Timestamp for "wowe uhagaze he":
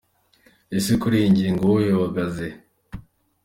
1.69-2.55